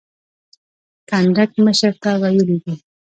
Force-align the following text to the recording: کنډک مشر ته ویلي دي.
کنډک 1.09 1.51
مشر 1.65 1.93
ته 2.01 2.09
ویلي 2.21 2.57
دي. 2.63 2.73